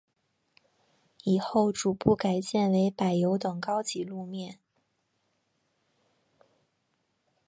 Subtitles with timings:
[1.25, 4.57] 以后逐步改建为柏油等高级路面。